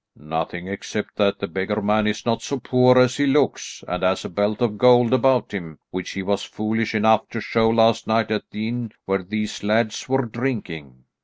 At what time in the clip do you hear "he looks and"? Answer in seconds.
3.17-4.01